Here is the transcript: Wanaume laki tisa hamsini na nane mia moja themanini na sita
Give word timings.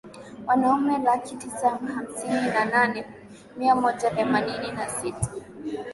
Wanaume 0.47 0.97
laki 0.97 1.35
tisa 1.35 1.69
hamsini 1.69 2.41
na 2.47 2.65
nane 2.65 3.05
mia 3.57 3.75
moja 3.75 4.09
themanini 4.11 4.71
na 4.71 4.89
sita 4.89 5.31